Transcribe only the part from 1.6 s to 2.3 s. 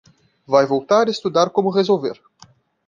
resolver